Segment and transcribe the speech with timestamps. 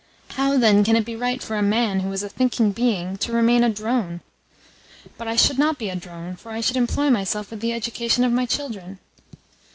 [0.29, 3.31] How, then, can it be right for a man who is a thinking being to
[3.31, 4.21] remain a drone?"
[5.15, 8.23] "But I should not be a drone, for I should employ myself with the education
[8.23, 8.97] of my children."